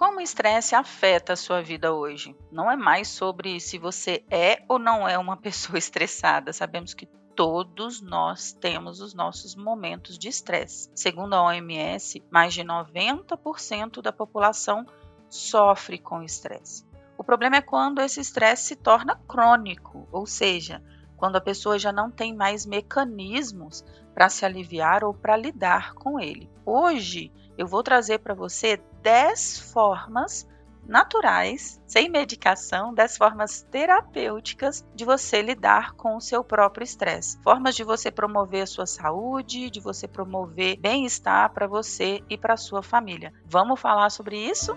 Como 0.00 0.16
o 0.16 0.22
estresse 0.22 0.74
afeta 0.74 1.34
a 1.34 1.36
sua 1.36 1.60
vida 1.60 1.92
hoje? 1.92 2.34
Não 2.50 2.70
é 2.70 2.74
mais 2.74 3.06
sobre 3.06 3.60
se 3.60 3.76
você 3.76 4.24
é 4.30 4.62
ou 4.66 4.78
não 4.78 5.06
é 5.06 5.18
uma 5.18 5.36
pessoa 5.42 5.76
estressada. 5.76 6.54
Sabemos 6.54 6.94
que 6.94 7.04
todos 7.36 8.00
nós 8.00 8.50
temos 8.50 9.02
os 9.02 9.12
nossos 9.12 9.54
momentos 9.54 10.18
de 10.18 10.26
estresse. 10.26 10.90
Segundo 10.94 11.34
a 11.34 11.42
OMS, 11.42 12.24
mais 12.30 12.54
de 12.54 12.62
90% 12.64 14.00
da 14.00 14.10
população 14.10 14.86
sofre 15.28 15.98
com 15.98 16.22
estresse. 16.22 16.86
O 17.18 17.22
problema 17.22 17.56
é 17.56 17.60
quando 17.60 18.00
esse 18.00 18.22
estresse 18.22 18.68
se 18.68 18.76
torna 18.76 19.20
crônico, 19.28 20.08
ou 20.10 20.24
seja, 20.24 20.82
quando 21.18 21.36
a 21.36 21.42
pessoa 21.42 21.78
já 21.78 21.92
não 21.92 22.10
tem 22.10 22.34
mais 22.34 22.64
mecanismos 22.64 23.84
para 24.14 24.30
se 24.30 24.46
aliviar 24.46 25.04
ou 25.04 25.12
para 25.12 25.36
lidar 25.36 25.92
com 25.92 26.18
ele. 26.18 26.50
Hoje 26.64 27.30
eu 27.58 27.66
vou 27.66 27.82
trazer 27.82 28.20
para 28.20 28.32
você 28.32 28.80
10 29.02 29.72
formas 29.72 30.46
naturais, 30.86 31.80
sem 31.86 32.08
medicação, 32.08 32.92
10 32.92 33.16
formas 33.16 33.62
terapêuticas 33.70 34.84
de 34.94 35.04
você 35.04 35.40
lidar 35.40 35.92
com 35.92 36.16
o 36.16 36.20
seu 36.20 36.42
próprio 36.42 36.84
estresse. 36.84 37.40
Formas 37.42 37.76
de 37.76 37.84
você 37.84 38.10
promover 38.10 38.62
a 38.62 38.66
sua 38.66 38.86
saúde, 38.86 39.70
de 39.70 39.80
você 39.80 40.08
promover 40.08 40.78
bem-estar 40.78 41.52
para 41.52 41.66
você 41.66 42.22
e 42.28 42.36
para 42.36 42.56
sua 42.56 42.82
família. 42.82 43.32
Vamos 43.46 43.80
falar 43.80 44.10
sobre 44.10 44.36
isso? 44.36 44.76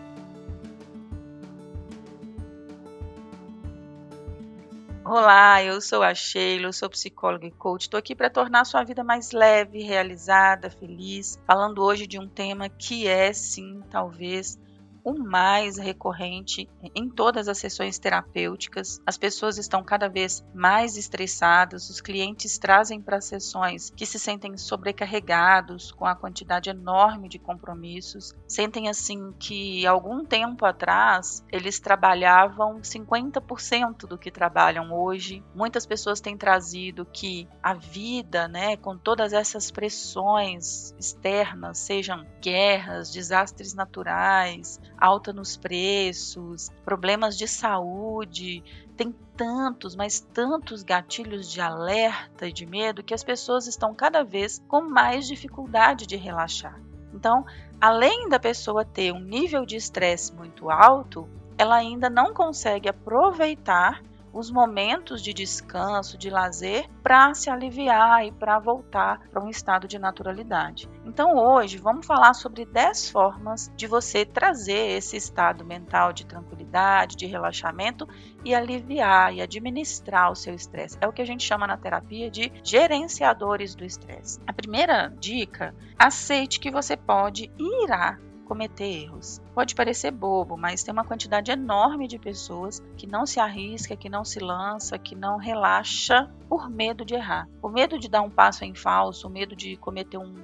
Olá, 5.16 5.64
eu 5.64 5.80
sou 5.80 6.02
a 6.02 6.16
Sheila, 6.16 6.74
sou 6.74 6.90
psicóloga 6.90 7.46
e 7.46 7.52
coach. 7.52 7.84
Estou 7.84 8.00
aqui 8.00 8.16
para 8.16 8.32
tornar 8.32 8.62
a 8.62 8.66
sua 8.66 8.84
vida 8.84 9.04
mais 9.04 9.32
leve, 9.32 9.84
realizada, 9.84 10.72
feliz. 10.72 11.40
Falando 11.46 11.84
hoje 11.84 12.08
de 12.08 12.18
um 12.18 12.28
tema 12.28 12.68
que 12.68 13.08
é, 13.08 13.32
sim, 13.32 13.84
talvez 13.92 14.58
o 15.04 15.14
mais 15.14 15.78
recorrente 15.78 16.70
em 16.96 17.10
todas 17.10 17.48
as 17.48 17.58
sessões 17.58 18.00
terapêuticas. 18.00 19.02
As 19.06 19.18
pessoas 19.18 19.58
estão 19.58 19.84
cada 19.84 20.08
vez 20.08 20.44
mais 20.54 20.98
estressadas, 20.98 21.90
os 21.90 22.00
clientes 22.00 22.58
trazem 22.58 23.02
para 23.02 23.18
as 23.18 23.26
sessões 23.26 23.92
que 23.96 24.06
se 24.06 24.18
sentem 24.18 24.58
sobrecarregados 24.58 25.92
com 25.92 26.06
a 26.06 26.16
quantidade 26.16 26.70
enorme 26.70 27.28
de 27.28 27.38
compromissos, 27.38 28.34
sentem 28.48 28.88
assim 28.88 29.34
que 29.40 29.86
algum 29.86 30.24
tempo 30.24 30.66
atrás 30.66 31.44
eles 31.52 31.80
trabalhavam 31.80 32.80
50% 32.82 34.08
do 34.08 34.18
que 34.18 34.32
trabalham 34.32 34.94
hoje. 34.94 35.44
Muitas 35.54 35.86
pessoas 35.86 36.22
têm 36.22 36.38
trazido 36.38 37.06
que 37.06 37.48
a 37.62 37.74
vida, 37.74 38.48
né, 38.48 38.78
com 38.78 38.98
todas 38.98 39.34
essas 39.34 39.72
pressões 39.72 40.94
externas, 40.98 41.80
sejam 41.80 42.26
guerras, 42.42 43.12
desastres 43.12 43.74
naturais, 43.74 44.80
alta 45.04 45.34
nos 45.34 45.58
preços, 45.58 46.70
problemas 46.86 47.38
de 47.38 47.46
saúde, 47.46 48.64
tem 48.96 49.14
tantos, 49.36 49.98
mas 49.98 50.22
tantos 50.22 50.82
gatilhos 50.82 51.52
de 51.52 51.60
alerta 51.60 52.48
e 52.48 52.54
de 52.54 52.66
medo 52.66 53.04
que 53.04 53.14
as 53.14 53.24
pessoas 53.24 53.68
estão 53.68 53.94
cada 53.94 54.24
vez 54.24 54.64
com 54.66 54.82
mais 54.82 55.28
dificuldade 55.28 56.08
de 56.08 56.16
relaxar. 56.16 56.80
Então, 57.14 57.46
além 57.82 58.30
da 58.30 58.40
pessoa 58.40 58.86
ter 58.86 59.12
um 59.12 59.20
nível 59.20 59.66
de 59.66 59.76
estresse 59.76 60.34
muito 60.34 60.70
alto, 60.70 61.28
ela 61.58 61.76
ainda 61.76 62.10
não 62.10 62.34
consegue 62.34 62.88
aproveitar 62.88 64.02
os 64.34 64.50
momentos 64.50 65.22
de 65.22 65.34
descanso, 65.34 66.18
de 66.18 66.30
lazer, 66.30 66.90
para 67.04 67.34
se 67.34 67.50
aliviar 67.50 68.26
e 68.26 68.32
para 68.32 68.58
voltar 68.58 69.20
para 69.30 69.44
um 69.44 69.50
estado 69.50 69.88
de 69.88 70.00
naturalidade. 70.00 70.90
Então, 71.06 71.38
hoje, 71.38 71.78
vamos 71.78 72.06
falar 72.06 72.34
sobre 72.34 72.66
10 72.66 73.12
formas 73.12 73.72
de 73.76 73.86
você 73.86 74.26
trazer 74.26 74.98
esse 74.98 75.16
estado 75.16 75.64
mental 75.64 76.12
de 76.12 76.26
tranquilidade, 76.26 77.16
de 77.16 77.28
relaxamento 77.28 78.08
e 78.44 78.56
aliviar 78.56 79.34
e 79.34 79.42
administrar 79.42 80.32
o 80.32 80.36
seu 80.36 80.56
estresse. 80.56 80.98
É 81.00 81.08
o 81.08 81.14
que 81.14 81.22
a 81.22 81.26
gente 81.26 81.44
chama 81.44 81.68
na 81.68 81.78
terapia 81.78 82.32
de 82.32 82.52
gerenciadores 82.64 83.76
do 83.76 83.86
estresse. 83.86 84.40
A 84.48 84.54
primeira 84.54 85.14
dica: 85.20 85.76
aceite 85.98 86.60
que 86.60 86.72
você 86.72 86.98
pode 86.98 87.52
irá 87.60 88.18
cometer 88.54 88.86
erros. 88.86 89.42
Pode 89.56 89.74
parecer 89.74 90.12
bobo, 90.12 90.56
mas 90.56 90.84
tem 90.84 90.94
uma 90.94 91.04
quantidade 91.04 91.50
enorme 91.50 92.08
de 92.08 92.20
pessoas 92.20 92.80
que 92.96 93.08
não 93.08 93.26
se 93.26 93.40
arrisca, 93.40 93.96
que 93.96 94.08
não 94.08 94.24
se 94.24 94.40
lança, 94.40 94.96
que 95.00 95.16
não 95.16 95.38
relaxa 95.38 96.30
por 96.48 96.70
medo 96.70 97.04
de 97.04 97.16
errar. 97.16 97.50
O 97.64 97.68
medo 97.68 97.98
de 97.98 98.08
dar 98.08 98.22
um 98.22 98.30
passo 98.30 98.64
em 98.64 98.76
falso, 98.76 99.28
o 99.28 99.32
medo 99.32 99.56
de 99.56 99.76
cometer 99.78 100.20
um, 100.20 100.36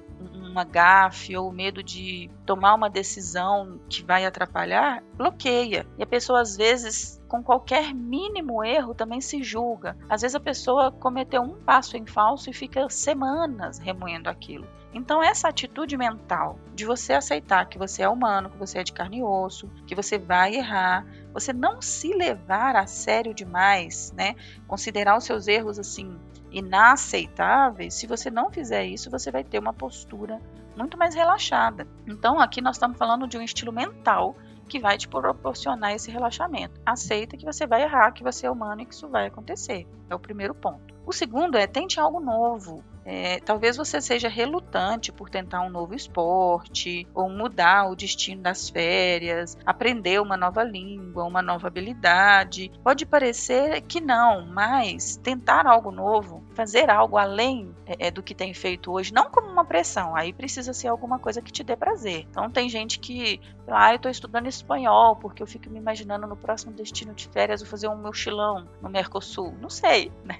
uma 0.50 0.64
gafe 0.64 1.36
ou 1.36 1.48
o 1.48 1.52
medo 1.52 1.82
de 1.82 2.30
tomar 2.44 2.74
uma 2.74 2.90
decisão 2.90 3.80
que 3.88 4.04
vai 4.04 4.24
atrapalhar, 4.26 5.02
bloqueia. 5.14 5.86
E 5.96 6.02
a 6.02 6.06
pessoa 6.06 6.40
às 6.40 6.56
vezes 6.56 7.20
com 7.28 7.42
qualquer 7.42 7.94
mínimo 7.94 8.64
erro 8.64 8.92
também 8.92 9.20
se 9.20 9.42
julga. 9.42 9.96
Às 10.08 10.22
vezes 10.22 10.34
a 10.34 10.40
pessoa 10.40 10.90
cometeu 10.90 11.42
um 11.42 11.62
passo 11.62 11.96
em 11.96 12.04
falso 12.04 12.50
e 12.50 12.52
fica 12.52 12.88
semanas 12.90 13.78
remoendo 13.78 14.28
aquilo. 14.28 14.66
Então, 14.92 15.22
essa 15.22 15.48
atitude 15.48 15.96
mental 15.96 16.58
de 16.74 16.84
você 16.84 17.12
aceitar 17.12 17.66
que 17.66 17.78
você 17.78 18.02
é 18.02 18.08
humano, 18.08 18.50
que 18.50 18.58
você 18.58 18.80
é 18.80 18.82
de 18.82 18.92
carne 18.92 19.18
e 19.18 19.22
osso, 19.22 19.70
que 19.86 19.94
você 19.94 20.18
vai 20.18 20.56
errar, 20.56 21.06
você 21.32 21.52
não 21.52 21.80
se 21.80 22.12
levar 22.12 22.74
a 22.74 22.86
sério 22.88 23.32
demais, 23.32 24.12
né? 24.16 24.34
Considerar 24.66 25.16
os 25.16 25.22
seus 25.24 25.46
erros 25.46 25.78
assim 25.78 26.18
inaceitáveis, 26.50 27.94
se 27.94 28.06
você 28.06 28.30
não 28.30 28.50
fizer 28.50 28.84
isso, 28.84 29.10
você 29.10 29.30
vai 29.30 29.44
ter 29.44 29.58
uma 29.58 29.72
postura 29.72 30.40
muito 30.76 30.96
mais 30.96 31.14
relaxada. 31.14 31.86
Então, 32.06 32.40
aqui 32.40 32.60
nós 32.60 32.76
estamos 32.76 32.96
falando 32.96 33.26
de 33.26 33.36
um 33.36 33.42
estilo 33.42 33.72
mental 33.72 34.34
que 34.68 34.78
vai 34.78 34.96
te 34.96 35.08
proporcionar 35.08 35.92
esse 35.92 36.10
relaxamento. 36.10 36.80
Aceita 36.86 37.36
que 37.36 37.44
você 37.44 37.66
vai 37.66 37.82
errar, 37.82 38.12
que 38.12 38.22
você 38.22 38.46
é 38.46 38.50
humano 38.50 38.82
e 38.82 38.86
que 38.86 38.94
isso 38.94 39.08
vai 39.08 39.26
acontecer. 39.26 39.86
É 40.08 40.14
o 40.14 40.18
primeiro 40.18 40.54
ponto. 40.54 40.94
O 41.04 41.12
segundo 41.12 41.58
é 41.58 41.66
tente 41.66 41.98
algo 41.98 42.20
novo. 42.20 42.84
É, 43.12 43.40
talvez 43.40 43.76
você 43.76 44.00
seja 44.00 44.28
relutante 44.28 45.10
por 45.10 45.28
tentar 45.28 45.62
um 45.62 45.68
novo 45.68 45.96
esporte, 45.96 47.08
ou 47.12 47.28
mudar 47.28 47.90
o 47.90 47.96
destino 47.96 48.40
das 48.40 48.70
férias, 48.70 49.58
aprender 49.66 50.22
uma 50.22 50.36
nova 50.36 50.62
língua, 50.62 51.24
uma 51.24 51.42
nova 51.42 51.66
habilidade. 51.66 52.70
Pode 52.84 53.04
parecer 53.04 53.80
que 53.80 54.00
não, 54.00 54.46
mas 54.46 55.16
tentar 55.16 55.66
algo 55.66 55.90
novo, 55.90 56.44
fazer 56.54 56.88
algo 56.88 57.18
além 57.18 57.74
é, 57.84 58.06
é 58.06 58.10
do 58.12 58.22
que 58.22 58.32
tem 58.32 58.54
feito 58.54 58.92
hoje, 58.92 59.12
não 59.12 59.28
como 59.28 59.48
uma 59.48 59.64
pressão, 59.64 60.14
aí 60.14 60.32
precisa 60.32 60.72
ser 60.72 60.86
alguma 60.86 61.18
coisa 61.18 61.42
que 61.42 61.50
te 61.50 61.64
dê 61.64 61.74
prazer. 61.74 62.28
Então 62.30 62.48
tem 62.48 62.68
gente 62.68 63.00
que, 63.00 63.40
ah, 63.66 63.90
eu 63.90 63.96
estou 63.96 64.10
estudando 64.10 64.46
espanhol 64.46 65.16
porque 65.16 65.42
eu 65.42 65.48
fico 65.48 65.68
me 65.68 65.80
imaginando 65.80 66.28
no 66.28 66.36
próximo 66.36 66.72
destino 66.72 67.12
de 67.12 67.26
férias 67.26 67.60
vou 67.60 67.68
fazer 67.68 67.88
um 67.88 67.96
mochilão 67.96 68.68
no 68.80 68.88
Mercosul. 68.88 69.52
Não 69.60 69.68
sei, 69.68 70.12
né? 70.24 70.38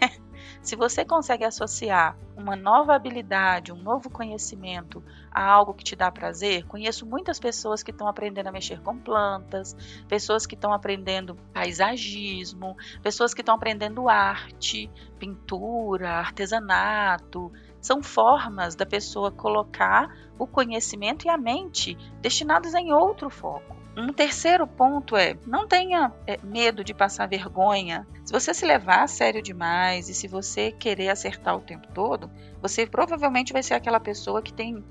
Se 0.62 0.76
você 0.76 1.04
consegue 1.04 1.44
associar 1.44 2.16
uma 2.36 2.56
nova 2.56 2.94
habilidade, 2.94 3.72
um 3.72 3.82
novo 3.82 4.08
conhecimento 4.10 5.02
a 5.30 5.44
algo 5.44 5.74
que 5.74 5.84
te 5.84 5.94
dá 5.94 6.10
prazer, 6.10 6.64
conheço 6.66 7.06
muitas 7.06 7.38
pessoas 7.38 7.82
que 7.82 7.90
estão 7.90 8.08
aprendendo 8.08 8.48
a 8.48 8.52
mexer 8.52 8.80
com 8.80 8.96
plantas, 8.98 9.76
pessoas 10.08 10.46
que 10.46 10.54
estão 10.54 10.72
aprendendo 10.72 11.36
paisagismo, 11.52 12.76
pessoas 13.02 13.34
que 13.34 13.42
estão 13.42 13.54
aprendendo 13.54 14.08
arte, 14.08 14.90
pintura, 15.18 16.10
artesanato. 16.12 17.52
São 17.80 18.02
formas 18.02 18.74
da 18.74 18.84
pessoa 18.84 19.30
colocar 19.30 20.14
o 20.38 20.46
conhecimento 20.46 21.26
e 21.26 21.30
a 21.30 21.38
mente 21.38 21.96
destinados 22.20 22.74
em 22.74 22.92
outro 22.92 23.30
foco. 23.30 23.79
Um 24.00 24.14
terceiro 24.14 24.66
ponto 24.66 25.14
é: 25.14 25.36
não 25.46 25.68
tenha 25.68 26.10
é, 26.26 26.38
medo 26.42 26.82
de 26.82 26.94
passar 26.94 27.28
vergonha. 27.28 28.06
Se 28.24 28.32
você 28.32 28.54
se 28.54 28.64
levar 28.64 29.02
a 29.02 29.06
sério 29.06 29.42
demais 29.42 30.08
e 30.08 30.14
se 30.14 30.26
você 30.26 30.72
querer 30.72 31.10
acertar 31.10 31.54
o 31.54 31.60
tempo 31.60 31.86
todo, 31.92 32.30
você 32.62 32.86
provavelmente 32.86 33.52
vai 33.52 33.62
ser 33.62 33.74
aquela 33.74 34.00
pessoa 34.00 34.40
que 34.40 34.54
tem 34.54 34.82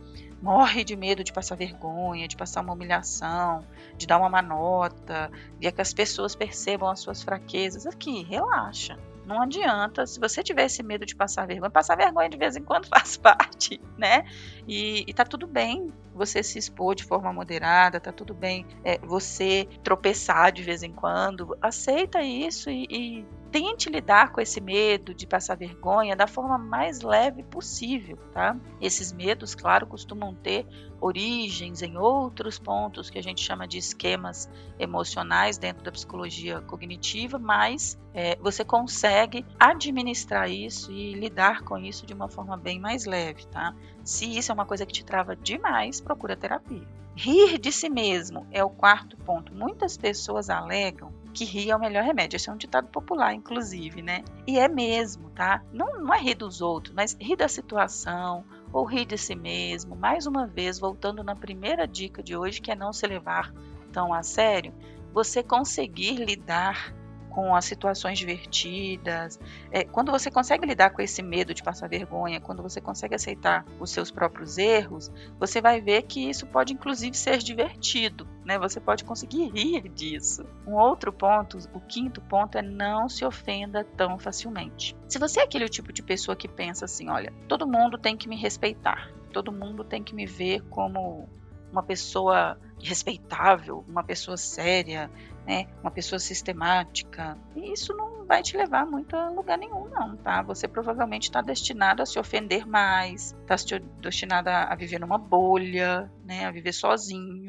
morre 0.42 0.84
de 0.84 0.96
medo 0.96 1.24
de 1.24 1.34
passar 1.34 1.56
vergonha, 1.56 2.28
de 2.28 2.38
passar 2.38 2.62
uma 2.62 2.74
humilhação, 2.74 3.66
de 3.98 4.06
dar 4.06 4.20
uma 4.20 4.30
má 4.30 4.42
nota, 4.42 5.32
de 5.60 5.72
que 5.72 5.82
as 5.82 5.94
pessoas 5.94 6.36
percebam 6.36 6.88
as 6.90 7.00
suas 7.00 7.24
fraquezas. 7.24 7.88
Aqui, 7.88 8.24
relaxa. 8.24 8.98
Não 9.26 9.42
adianta, 9.42 10.06
se 10.08 10.20
você 10.20 10.42
tiver 10.42 10.66
esse 10.66 10.82
medo 10.82 11.06
de 11.06 11.16
passar 11.16 11.46
vergonha, 11.46 11.70
passar 11.70 11.96
vergonha 11.96 12.30
de 12.30 12.38
vez 12.38 12.56
em 12.56 12.64
quando 12.64 12.88
faz 12.90 13.18
parte, 13.18 13.80
né? 13.98 14.26
E, 14.68 15.04
e 15.08 15.14
tá 15.14 15.24
tudo 15.24 15.48
bem 15.48 15.94
você 16.14 16.44
se 16.44 16.60
expor 16.60 16.96
de 16.96 17.06
forma 17.06 17.32
moderada, 17.32 18.00
tá 18.00 18.12
tudo 18.12 18.34
bem 18.34 18.66
é, 18.84 18.98
você 19.00 19.68
tropeçar 19.84 20.52
de 20.52 20.64
vez 20.64 20.84
em 20.84 20.92
quando. 20.92 21.58
Aceita 21.62 22.22
isso 22.22 22.70
e, 22.70 22.86
e 22.90 23.26
tente 23.52 23.90
lidar 23.90 24.32
com 24.32 24.40
esse 24.40 24.62
medo 24.62 25.14
de 25.14 25.26
passar 25.26 25.56
vergonha 25.56 26.16
da 26.16 26.28
forma 26.28 26.58
mais 26.58 27.02
leve 27.02 27.44
possível, 27.44 28.18
tá? 28.34 28.56
Esses 28.80 29.12
medos, 29.12 29.56
claro, 29.56 29.88
costumam 29.88 30.34
ter 30.34 30.66
origens 31.02 31.82
em 31.82 31.98
outros 31.98 32.60
pontos 32.60 33.10
que 33.10 33.18
a 33.18 33.24
gente 33.24 33.42
chama 33.42 33.68
de 33.68 33.78
esquemas 33.78 34.50
emocionais 34.78 35.58
dentro 35.58 35.84
da 35.84 35.92
psicologia 35.92 36.62
cognitiva, 36.62 37.40
mas 37.40 37.98
é, 38.14 38.36
você 38.38 38.64
consegue 38.64 39.46
administrar 39.60 40.50
isso 40.50 40.92
e 40.92 41.14
lidar 41.14 41.62
com 41.64 41.78
isso 41.78 42.06
de 42.06 42.14
uma 42.14 42.28
forma 42.28 42.58
bem 42.58 42.80
mais 42.80 43.06
leve, 43.06 43.46
tá? 43.48 43.74
Se 44.04 44.26
isso 44.38 44.52
é 44.52 44.54
uma 44.54 44.66
coisa 44.66 44.86
que 44.86 44.94
te 44.94 45.04
trava 45.04 45.36
demais, 45.36 46.02
procura 46.02 46.36
terapia. 46.36 46.88
Rir 47.16 47.58
de 47.58 47.72
si 47.72 47.90
mesmo 47.90 48.48
é 48.52 48.64
o 48.64 48.70
quarto 48.70 49.18
ponto. 49.18 49.54
Muitas 49.54 49.98
pessoas 49.98 50.50
alegam 50.50 51.19
que 51.34 51.46
rir 51.46 51.72
é 51.72 51.76
o 51.76 51.80
melhor 51.80 52.04
remédio. 52.04 52.36
Esse 52.36 52.50
é 52.50 52.54
um 52.54 52.58
ditado 52.58 52.88
popular, 52.88 53.34
inclusive, 53.34 54.02
né? 54.02 54.24
E 54.48 54.60
é 54.60 54.68
mesmo, 54.68 55.30
tá? 55.30 55.64
Não, 55.72 56.00
não 56.00 56.14
é 56.14 56.20
rir 56.20 56.36
dos 56.36 56.62
outros, 56.62 56.94
mas 56.96 57.16
rir 57.20 57.36
da 57.36 57.48
situação 57.48 58.44
ou 58.72 58.86
rir 58.86 59.06
de 59.06 59.18
si 59.18 59.36
mesmo. 59.36 59.96
Mais 59.96 60.26
uma 60.26 60.48
vez, 60.48 60.80
voltando 60.80 61.24
na 61.24 61.36
primeira 61.36 61.88
dica 61.88 62.22
de 62.22 62.36
hoje, 62.36 62.62
que 62.62 62.72
é 62.72 62.76
não 62.76 62.94
se 62.94 63.06
levar 63.08 63.54
tão 63.92 64.14
a 64.14 64.22
sério, 64.24 64.74
você 65.14 65.42
conseguir 65.42 66.16
lidar 66.16 66.94
com 67.30 67.56
as 67.56 67.66
situações 67.66 68.18
divertidas, 68.18 69.40
é, 69.72 69.84
quando 69.84 70.12
você 70.12 70.30
consegue 70.32 70.66
lidar 70.66 70.90
com 70.90 71.02
esse 71.02 71.22
medo 71.22 71.54
de 71.54 71.64
passar 71.64 71.88
vergonha, 71.88 72.42
quando 72.42 72.62
você 72.62 72.82
consegue 72.82 73.16
aceitar 73.16 73.66
os 73.80 73.92
seus 73.92 74.12
próprios 74.12 74.58
erros, 74.58 75.12
você 75.40 75.62
vai 75.62 75.80
ver 75.80 76.04
que 76.04 76.30
isso 76.30 76.46
pode 76.48 76.74
inclusive 76.74 77.16
ser 77.16 77.38
divertido, 77.38 78.28
né? 78.50 78.58
Você 78.58 78.80
pode 78.80 79.04
conseguir 79.04 79.48
rir 79.50 79.88
disso. 79.90 80.44
Um 80.66 80.74
outro 80.74 81.14
ponto, 81.14 81.60
o 81.72 81.80
quinto 81.80 82.20
ponto 82.20 82.58
é 82.58 82.64
não 82.64 83.08
se 83.08 83.24
ofenda 83.24 83.84
tão 83.96 84.18
facilmente. 84.18 84.98
Se 85.08 85.20
você 85.20 85.42
é 85.42 85.44
aquele 85.44 85.70
tipo 85.70 85.94
de 85.94 86.02
pessoa 86.02 86.36
que 86.36 86.48
pensa 86.48 86.86
assim, 86.86 87.10
olha, 87.10 87.32
todo 87.48 87.68
mundo 87.68 87.96
tem 87.96 88.18
que 88.18 88.28
me 88.28 88.36
respeitar, 88.36 89.12
todo 89.32 89.52
mundo 89.52 89.84
tem 89.84 90.04
que 90.04 90.16
me 90.16 90.26
ver 90.26 90.62
como 90.64 91.30
uma 91.72 91.84
pessoa 91.84 92.60
respeitável, 92.82 93.86
uma 93.88 94.04
pessoa 94.04 94.36
séria, 94.36 95.12
né, 95.46 95.68
uma 95.82 95.92
pessoa 95.92 96.20
sistemática. 96.20 97.38
E 97.56 97.74
isso 97.74 97.94
não 97.96 98.26
vai 98.26 98.44
te 98.44 98.56
levar 98.56 98.86
muito 98.86 99.16
a 99.16 99.30
lugar 99.30 99.58
nenhum, 99.58 99.90
não, 99.90 100.16
tá? 100.18 100.42
Você 100.44 100.68
provavelmente 100.68 101.24
está 101.24 101.42
destinado 101.42 102.04
a 102.04 102.06
se 102.06 102.20
ofender 102.20 102.68
mais, 102.68 103.36
está 103.42 103.56
destinado 104.00 104.50
a 104.50 104.76
viver 104.76 105.00
numa 105.00 105.18
bolha, 105.18 106.12
né, 106.24 106.46
a 106.46 106.52
viver 106.52 106.72
sozinho. 106.72 107.49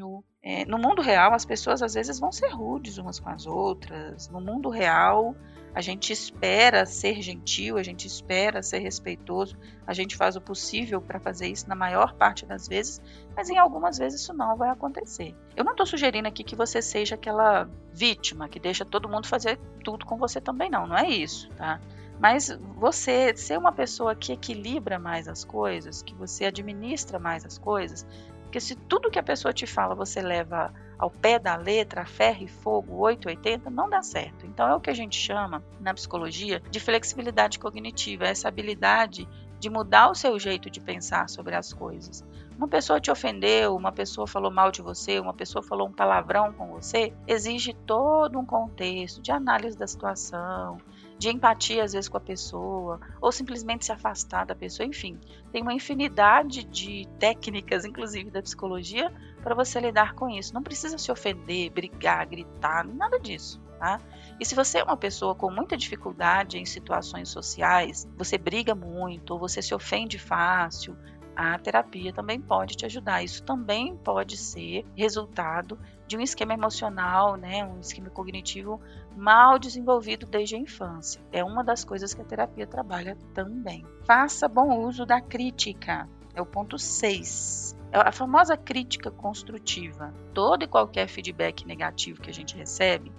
É, 0.51 0.65
no 0.65 0.77
mundo 0.77 1.01
real, 1.01 1.33
as 1.33 1.45
pessoas 1.45 1.81
às 1.81 1.93
vezes 1.93 2.19
vão 2.19 2.29
ser 2.29 2.49
rudes 2.49 2.97
umas 2.97 3.21
com 3.21 3.29
as 3.29 3.45
outras. 3.45 4.27
No 4.27 4.41
mundo 4.41 4.67
real, 4.69 5.33
a 5.73 5.79
gente 5.79 6.11
espera 6.11 6.85
ser 6.85 7.21
gentil, 7.21 7.77
a 7.77 7.83
gente 7.83 8.05
espera 8.05 8.61
ser 8.61 8.79
respeitoso, 8.79 9.55
a 9.87 9.93
gente 9.93 10.17
faz 10.17 10.35
o 10.35 10.41
possível 10.41 11.01
para 11.01 11.21
fazer 11.21 11.47
isso 11.47 11.69
na 11.69 11.75
maior 11.75 12.15
parte 12.15 12.45
das 12.45 12.67
vezes, 12.67 13.01
mas 13.33 13.49
em 13.49 13.57
algumas 13.57 13.97
vezes 13.97 14.19
isso 14.19 14.33
não 14.33 14.57
vai 14.57 14.69
acontecer. 14.69 15.33
Eu 15.55 15.63
não 15.63 15.71
estou 15.71 15.85
sugerindo 15.85 16.27
aqui 16.27 16.43
que 16.43 16.55
você 16.55 16.81
seja 16.81 17.15
aquela 17.15 17.69
vítima 17.93 18.49
que 18.49 18.59
deixa 18.59 18.83
todo 18.83 19.07
mundo 19.07 19.27
fazer 19.27 19.57
tudo 19.85 20.05
com 20.05 20.17
você 20.17 20.41
também, 20.41 20.69
não, 20.69 20.85
não 20.85 20.97
é 20.97 21.07
isso, 21.07 21.49
tá? 21.51 21.79
Mas 22.19 22.55
você 22.75 23.35
ser 23.35 23.57
uma 23.57 23.71
pessoa 23.71 24.13
que 24.13 24.33
equilibra 24.33 24.99
mais 24.99 25.27
as 25.27 25.43
coisas, 25.43 26.03
que 26.03 26.13
você 26.13 26.45
administra 26.45 27.17
mais 27.17 27.43
as 27.43 27.57
coisas, 27.57 28.05
porque 28.51 28.59
se 28.59 28.75
tudo 28.75 29.09
que 29.09 29.17
a 29.17 29.23
pessoa 29.23 29.53
te 29.53 29.65
fala 29.65 29.95
você 29.95 30.21
leva 30.21 30.73
ao 30.99 31.09
pé 31.09 31.39
da 31.39 31.55
letra, 31.55 32.05
ferro 32.05 32.43
e 32.43 32.47
fogo, 32.49 32.97
880, 32.97 33.69
não 33.69 33.89
dá 33.89 34.03
certo. 34.03 34.45
Então 34.45 34.67
é 34.67 34.75
o 34.75 34.79
que 34.81 34.89
a 34.89 34.93
gente 34.93 35.15
chama 35.17 35.63
na 35.79 35.93
psicologia 35.93 36.61
de 36.69 36.77
flexibilidade 36.77 37.57
cognitiva, 37.57 38.25
essa 38.25 38.49
habilidade 38.49 39.25
de 39.57 39.69
mudar 39.69 40.11
o 40.11 40.15
seu 40.15 40.37
jeito 40.37 40.69
de 40.69 40.81
pensar 40.81 41.29
sobre 41.29 41.55
as 41.55 41.71
coisas. 41.71 42.25
Uma 42.57 42.67
pessoa 42.67 42.99
te 42.99 43.09
ofendeu, 43.09 43.73
uma 43.73 43.93
pessoa 43.93 44.27
falou 44.27 44.51
mal 44.51 44.69
de 44.69 44.81
você, 44.81 45.17
uma 45.17 45.33
pessoa 45.33 45.63
falou 45.63 45.87
um 45.87 45.93
palavrão 45.93 46.51
com 46.51 46.67
você, 46.67 47.13
exige 47.25 47.73
todo 47.73 48.37
um 48.37 48.45
contexto 48.45 49.21
de 49.21 49.31
análise 49.31 49.77
da 49.77 49.87
situação, 49.87 50.77
de 51.21 51.29
empatia 51.29 51.83
às 51.83 51.93
vezes 51.93 52.09
com 52.09 52.17
a 52.17 52.19
pessoa, 52.19 52.99
ou 53.21 53.31
simplesmente 53.31 53.85
se 53.85 53.91
afastar 53.91 54.43
da 54.43 54.55
pessoa, 54.55 54.87
enfim. 54.87 55.19
Tem 55.51 55.61
uma 55.61 55.71
infinidade 55.71 56.63
de 56.63 57.07
técnicas, 57.19 57.85
inclusive 57.85 58.31
da 58.31 58.41
psicologia, 58.41 59.13
para 59.43 59.53
você 59.53 59.79
lidar 59.79 60.15
com 60.15 60.27
isso. 60.27 60.51
Não 60.51 60.63
precisa 60.63 60.97
se 60.97 61.11
ofender, 61.11 61.69
brigar, 61.69 62.25
gritar, 62.25 62.83
nada 62.83 63.19
disso. 63.19 63.61
Tá? 63.77 64.01
E 64.39 64.45
se 64.45 64.55
você 64.55 64.79
é 64.79 64.83
uma 64.83 64.97
pessoa 64.97 65.35
com 65.35 65.51
muita 65.51 65.77
dificuldade 65.77 66.57
em 66.57 66.65
situações 66.65 67.29
sociais, 67.29 68.09
você 68.17 68.35
briga 68.35 68.73
muito, 68.73 69.33
ou 69.33 69.39
você 69.39 69.61
se 69.61 69.75
ofende 69.75 70.17
fácil, 70.17 70.97
a 71.41 71.57
terapia 71.57 72.13
também 72.13 72.39
pode 72.39 72.75
te 72.75 72.85
ajudar. 72.85 73.23
Isso 73.23 73.43
também 73.43 73.95
pode 73.95 74.37
ser 74.37 74.85
resultado 74.95 75.79
de 76.05 76.17
um 76.17 76.21
esquema 76.21 76.53
emocional, 76.53 77.35
né, 77.35 77.65
um 77.65 77.79
esquema 77.79 78.09
cognitivo 78.09 78.81
mal 79.15 79.57
desenvolvido 79.57 80.25
desde 80.25 80.55
a 80.55 80.59
infância. 80.59 81.21
É 81.31 81.43
uma 81.43 81.63
das 81.63 81.83
coisas 81.83 82.13
que 82.13 82.21
a 82.21 82.25
terapia 82.25 82.67
trabalha 82.67 83.17
também. 83.33 83.85
Faça 84.05 84.47
bom 84.47 84.85
uso 84.85 85.05
da 85.05 85.21
crítica. 85.21 86.07
É 86.33 86.41
o 86.41 86.45
ponto 86.45 86.77
6. 86.77 87.75
É 87.91 87.97
a 87.97 88.11
famosa 88.11 88.55
crítica 88.55 89.09
construtiva. 89.09 90.13
Todo 90.33 90.63
e 90.63 90.67
qualquer 90.67 91.07
feedback 91.07 91.65
negativo 91.65 92.21
que 92.21 92.29
a 92.29 92.33
gente 92.33 92.55
recebe 92.55 93.11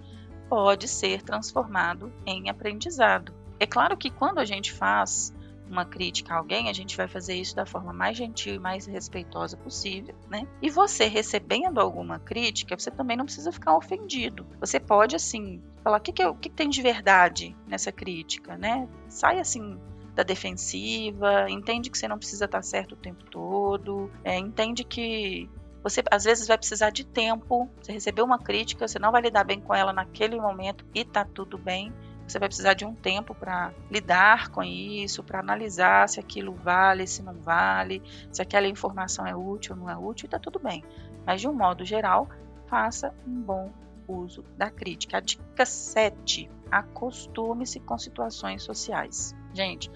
pode 0.49 0.87
ser 0.87 1.21
transformado 1.21 2.11
em 2.25 2.49
aprendizado. 2.49 3.33
É 3.59 3.65
claro 3.65 3.97
que 3.97 4.09
quando 4.09 4.39
a 4.39 4.45
gente 4.45 4.71
faz 4.71 5.33
uma 5.69 5.85
crítica 5.85 6.33
a 6.33 6.37
alguém, 6.37 6.69
a 6.69 6.73
gente 6.73 6.95
vai 6.95 7.07
fazer 7.07 7.35
isso 7.35 7.55
da 7.55 7.65
forma 7.65 7.93
mais 7.93 8.17
gentil 8.17 8.55
e 8.55 8.59
mais 8.59 8.85
respeitosa 8.85 9.57
possível, 9.57 10.15
né? 10.29 10.47
E 10.61 10.69
você 10.69 11.05
recebendo 11.05 11.79
alguma 11.79 12.19
crítica, 12.19 12.77
você 12.77 12.91
também 12.91 13.17
não 13.17 13.25
precisa 13.25 13.51
ficar 13.51 13.75
ofendido. 13.75 14.45
Você 14.59 14.79
pode, 14.79 15.15
assim, 15.15 15.61
falar 15.83 15.97
o 15.97 16.01
que, 16.01 16.11
que, 16.11 16.33
que 16.35 16.49
tem 16.49 16.69
de 16.69 16.81
verdade 16.81 17.55
nessa 17.67 17.91
crítica, 17.91 18.57
né? 18.57 18.87
Sai 19.07 19.39
assim 19.39 19.79
da 20.13 20.23
defensiva, 20.23 21.49
entende 21.49 21.89
que 21.89 21.97
você 21.97 22.07
não 22.07 22.19
precisa 22.19 22.45
estar 22.45 22.61
certo 22.61 22.91
o 22.93 22.95
tempo 22.95 23.23
todo, 23.25 24.11
é, 24.23 24.37
entende 24.37 24.83
que 24.83 25.49
você 25.83 26.01
às 26.09 26.23
vezes 26.23 26.47
vai 26.47 26.57
precisar 26.57 26.91
de 26.91 27.03
tempo. 27.03 27.69
Você 27.81 27.91
recebeu 27.91 28.23
uma 28.23 28.39
crítica, 28.39 28.87
você 28.87 28.97
não 28.97 29.11
vai 29.11 29.21
lidar 29.21 29.43
bem 29.43 29.59
com 29.59 29.75
ela 29.75 29.91
naquele 29.91 30.39
momento 30.39 30.85
e 30.95 31.03
tá 31.03 31.25
tudo 31.25 31.57
bem. 31.57 31.91
Você 32.33 32.39
vai 32.39 32.49
precisar 32.49 32.73
de 32.73 32.83
um 32.83 32.95
tempo 32.95 33.35
para 33.35 33.71
lidar 33.91 34.49
com 34.49 34.63
isso, 34.63 35.23
para 35.23 35.39
analisar 35.39 36.09
se 36.09 36.19
aquilo 36.19 36.51
vale, 36.51 37.05
se 37.05 37.21
não 37.21 37.35
vale, 37.35 38.01
se 38.31 38.41
aquela 38.41 38.67
informação 38.67 39.27
é 39.27 39.35
útil 39.35 39.75
ou 39.75 39.81
não 39.81 39.87
é 39.87 39.95
útil, 39.95 40.25
e 40.25 40.27
está 40.27 40.39
tudo 40.39 40.57
bem. 40.57 40.83
Mas, 41.27 41.41
de 41.41 41.47
um 41.47 41.53
modo 41.53 41.85
geral, 41.85 42.27
faça 42.65 43.13
um 43.27 43.39
bom 43.39 43.71
uso 44.07 44.43
da 44.57 44.71
crítica. 44.71 45.17
A 45.17 45.19
dica 45.19 45.63
7: 45.63 46.49
acostume-se 46.71 47.79
com 47.79 47.99
situações 47.99 48.63
sociais. 48.63 49.35
Gente, 49.53 49.91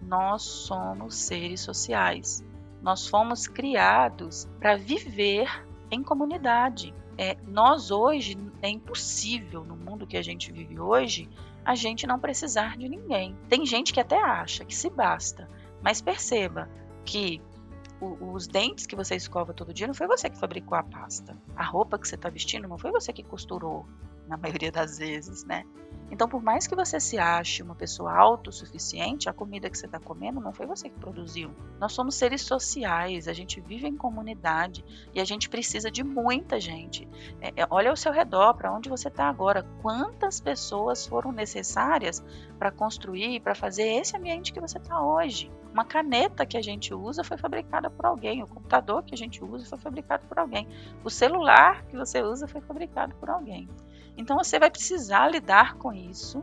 nós 0.00 0.42
somos 0.42 1.16
seres 1.16 1.60
sociais. 1.60 2.40
Nós 2.80 3.08
fomos 3.08 3.48
criados 3.48 4.48
para 4.60 4.76
viver 4.76 5.66
em 5.90 6.04
comunidade. 6.04 6.94
É, 7.18 7.36
nós 7.48 7.90
hoje 7.90 8.38
é 8.62 8.68
impossível 8.68 9.64
no 9.64 9.76
mundo 9.76 10.06
que 10.06 10.16
a 10.16 10.22
gente 10.22 10.52
vive 10.52 10.78
hoje 10.78 11.28
a 11.64 11.74
gente 11.74 12.06
não 12.06 12.18
precisar 12.18 12.76
de 12.76 12.88
ninguém. 12.88 13.36
Tem 13.48 13.64
gente 13.64 13.92
que 13.92 14.00
até 14.00 14.20
acha 14.20 14.64
que 14.64 14.74
se 14.74 14.88
basta, 14.90 15.48
mas 15.82 16.00
perceba 16.00 16.68
que 17.04 17.40
o, 18.00 18.32
os 18.32 18.46
dentes 18.46 18.86
que 18.86 18.96
você 18.96 19.14
escova 19.14 19.52
todo 19.52 19.74
dia 19.74 19.86
não 19.86 19.94
foi 19.94 20.06
você 20.06 20.30
que 20.30 20.38
fabricou 20.38 20.76
a 20.76 20.82
pasta. 20.82 21.36
A 21.54 21.64
roupa 21.64 21.98
que 21.98 22.08
você 22.08 22.14
está 22.14 22.28
vestindo 22.28 22.66
não 22.66 22.78
foi 22.78 22.90
você 22.90 23.12
que 23.12 23.22
costurou, 23.22 23.86
na 24.26 24.36
maioria 24.36 24.70
das 24.70 24.98
vezes, 24.98 25.44
né? 25.44 25.64
Então, 26.10 26.28
por 26.28 26.42
mais 26.42 26.66
que 26.66 26.74
você 26.74 26.98
se 26.98 27.18
ache 27.18 27.62
uma 27.62 27.74
pessoa 27.74 28.12
autossuficiente, 28.12 29.28
a 29.28 29.32
comida 29.32 29.70
que 29.70 29.78
você 29.78 29.86
está 29.86 30.00
comendo 30.00 30.40
não 30.40 30.52
foi 30.52 30.66
você 30.66 30.88
que 30.88 30.98
produziu. 30.98 31.54
Nós 31.78 31.92
somos 31.92 32.16
seres 32.16 32.42
sociais, 32.42 33.28
a 33.28 33.32
gente 33.32 33.60
vive 33.60 33.86
em 33.86 33.96
comunidade 33.96 34.84
e 35.14 35.20
a 35.20 35.24
gente 35.24 35.48
precisa 35.48 35.90
de 35.90 36.02
muita 36.02 36.58
gente. 36.58 37.08
É, 37.40 37.62
é, 37.62 37.66
olha 37.70 37.90
ao 37.90 37.96
seu 37.96 38.12
redor, 38.12 38.54
para 38.54 38.72
onde 38.72 38.88
você 38.88 39.08
está 39.08 39.28
agora. 39.28 39.62
Quantas 39.80 40.40
pessoas 40.40 41.06
foram 41.06 41.32
necessárias 41.32 42.22
para 42.58 42.70
construir, 42.70 43.40
para 43.40 43.54
fazer 43.54 43.84
esse 43.84 44.16
ambiente 44.16 44.52
que 44.52 44.60
você 44.60 44.78
está 44.78 45.02
hoje? 45.02 45.50
Uma 45.72 45.84
caneta 45.84 46.44
que 46.44 46.56
a 46.56 46.62
gente 46.62 46.92
usa 46.92 47.22
foi 47.22 47.36
fabricada 47.36 47.88
por 47.88 48.04
alguém, 48.04 48.42
o 48.42 48.46
computador 48.46 49.04
que 49.04 49.14
a 49.14 49.18
gente 49.18 49.42
usa 49.44 49.64
foi 49.66 49.78
fabricado 49.78 50.26
por 50.26 50.38
alguém, 50.38 50.66
o 51.04 51.10
celular 51.10 51.84
que 51.84 51.96
você 51.96 52.22
usa 52.22 52.48
foi 52.48 52.60
fabricado 52.60 53.14
por 53.16 53.30
alguém. 53.30 53.68
Então 54.16 54.36
você 54.36 54.58
vai 54.58 54.70
precisar 54.70 55.28
lidar 55.28 55.76
com 55.76 55.92
isso 55.92 56.42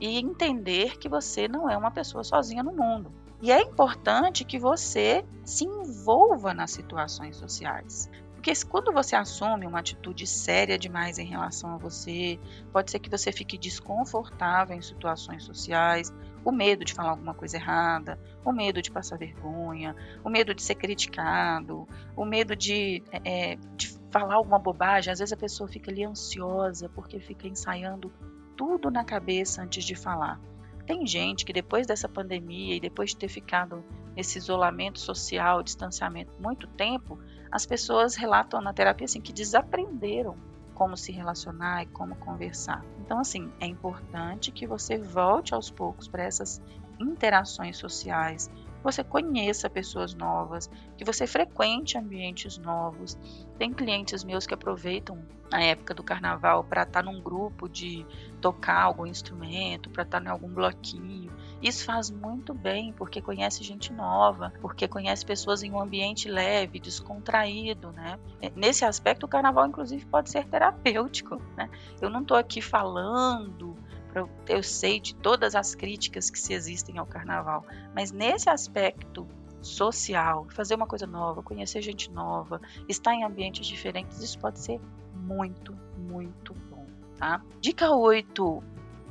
e 0.00 0.18
entender 0.18 0.98
que 0.98 1.08
você 1.08 1.46
não 1.46 1.68
é 1.68 1.76
uma 1.76 1.90
pessoa 1.90 2.24
sozinha 2.24 2.62
no 2.62 2.72
mundo. 2.72 3.12
E 3.42 3.52
é 3.52 3.60
importante 3.60 4.44
que 4.44 4.58
você 4.58 5.24
se 5.44 5.64
envolva 5.64 6.54
nas 6.54 6.70
situações 6.70 7.36
sociais. 7.36 8.10
Porque 8.34 8.52
quando 8.66 8.92
você 8.92 9.16
assume 9.16 9.66
uma 9.66 9.80
atitude 9.80 10.26
séria 10.26 10.78
demais 10.78 11.18
em 11.18 11.26
relação 11.26 11.74
a 11.74 11.78
você, 11.78 12.38
pode 12.72 12.90
ser 12.90 12.98
que 12.98 13.10
você 13.10 13.32
fique 13.32 13.56
desconfortável 13.56 14.76
em 14.76 14.82
situações 14.82 15.44
sociais, 15.44 16.12
o 16.44 16.52
medo 16.52 16.84
de 16.84 16.92
falar 16.92 17.10
alguma 17.10 17.34
coisa 17.34 17.56
errada, 17.56 18.18
o 18.44 18.52
medo 18.52 18.82
de 18.82 18.90
passar 18.90 19.18
vergonha, 19.18 19.96
o 20.22 20.28
medo 20.28 20.54
de 20.54 20.62
ser 20.62 20.74
criticado, 20.74 21.88
o 22.16 22.24
medo 22.24 22.54
de, 22.54 23.02
é, 23.24 23.56
de 23.76 23.88
falar 24.10 24.34
alguma 24.34 24.58
bobagem. 24.58 25.12
Às 25.12 25.18
vezes 25.18 25.32
a 25.32 25.36
pessoa 25.36 25.68
fica 25.68 25.90
ali 25.90 26.04
ansiosa 26.04 26.88
porque 26.88 27.18
fica 27.18 27.48
ensaiando 27.48 28.12
tudo 28.56 28.90
na 28.90 29.04
cabeça 29.04 29.62
antes 29.62 29.84
de 29.84 29.94
falar. 29.94 30.40
Tem 30.86 31.06
gente 31.06 31.44
que 31.46 31.52
depois 31.52 31.86
dessa 31.86 32.08
pandemia 32.08 32.76
e 32.76 32.80
depois 32.80 33.10
de 33.10 33.16
ter 33.16 33.28
ficado 33.28 33.82
nesse 34.14 34.38
isolamento 34.38 35.00
social, 35.00 35.62
distanciamento 35.62 36.32
muito 36.38 36.66
tempo, 36.66 37.18
as 37.50 37.64
pessoas 37.64 38.14
relatam 38.14 38.60
na 38.60 38.72
terapia 38.72 39.06
assim 39.06 39.20
que 39.20 39.32
desaprenderam 39.32 40.36
como 40.74 40.96
se 40.96 41.10
relacionar 41.10 41.82
e 41.82 41.86
como 41.86 42.16
conversar. 42.16 42.84
Então, 43.04 43.18
assim, 43.18 43.52
é 43.60 43.66
importante 43.66 44.50
que 44.50 44.66
você 44.66 44.96
volte 44.96 45.54
aos 45.54 45.70
poucos 45.70 46.08
para 46.08 46.24
essas 46.24 46.62
interações 46.98 47.76
sociais, 47.76 48.50
você 48.84 49.02
conheça 49.02 49.70
pessoas 49.70 50.14
novas, 50.14 50.70
que 50.96 51.04
você 51.04 51.26
frequente 51.26 51.96
ambientes 51.96 52.58
novos. 52.58 53.18
Tem 53.58 53.72
clientes 53.72 54.22
meus 54.22 54.46
que 54.46 54.52
aproveitam 54.52 55.24
a 55.50 55.62
época 55.62 55.94
do 55.94 56.02
carnaval 56.02 56.64
para 56.64 56.82
estar 56.82 57.02
tá 57.02 57.10
num 57.10 57.20
grupo 57.20 57.68
de 57.68 58.04
tocar 58.40 58.82
algum 58.82 59.06
instrumento, 59.06 59.88
para 59.88 60.02
estar 60.02 60.20
tá 60.20 60.26
em 60.26 60.28
algum 60.28 60.48
bloquinho. 60.48 61.32
Isso 61.62 61.84
faz 61.84 62.10
muito 62.10 62.52
bem, 62.52 62.92
porque 62.92 63.22
conhece 63.22 63.64
gente 63.64 63.92
nova, 63.92 64.52
porque 64.60 64.86
conhece 64.86 65.24
pessoas 65.24 65.62
em 65.62 65.70
um 65.70 65.80
ambiente 65.80 66.28
leve, 66.28 66.78
descontraído, 66.78 67.90
né? 67.92 68.18
É, 68.42 68.50
nesse 68.54 68.84
aspecto, 68.84 69.24
o 69.24 69.28
carnaval, 69.28 69.66
inclusive, 69.66 70.04
pode 70.06 70.30
ser 70.30 70.44
terapêutico, 70.46 71.40
né? 71.56 71.70
Eu 72.02 72.10
não 72.10 72.20
estou 72.20 72.36
aqui 72.36 72.60
falando 72.60 73.76
eu 74.48 74.62
sei 74.62 75.00
de 75.00 75.14
todas 75.14 75.54
as 75.54 75.74
críticas 75.74 76.30
que 76.30 76.38
se 76.38 76.52
existem 76.52 76.98
ao 76.98 77.06
carnaval, 77.06 77.64
mas 77.94 78.12
nesse 78.12 78.48
aspecto 78.48 79.26
social, 79.60 80.46
fazer 80.50 80.74
uma 80.74 80.86
coisa 80.86 81.06
nova, 81.06 81.42
conhecer 81.42 81.80
gente 81.80 82.10
nova, 82.10 82.60
estar 82.88 83.14
em 83.14 83.24
ambientes 83.24 83.66
diferentes, 83.66 84.20
isso 84.20 84.38
pode 84.38 84.60
ser 84.60 84.80
muito, 85.14 85.74
muito 85.96 86.54
bom, 86.70 86.86
tá? 87.18 87.42
Dica 87.60 87.90
8. 87.90 88.62